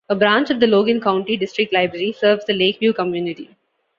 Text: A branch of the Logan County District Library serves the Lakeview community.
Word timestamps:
A 0.09 0.15
branch 0.15 0.49
of 0.49 0.59
the 0.59 0.65
Logan 0.65 0.99
County 0.99 1.37
District 1.37 1.71
Library 1.71 2.11
serves 2.11 2.43
the 2.45 2.53
Lakeview 2.53 2.91
community. 2.91 3.51